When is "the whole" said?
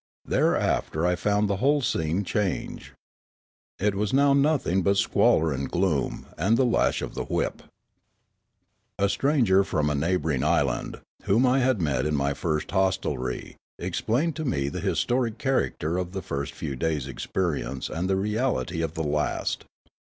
1.47-1.83